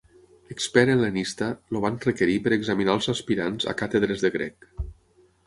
[0.53, 4.69] Expert hel·lenista, el van requerir per examinar els aspirants a càtedres de grec.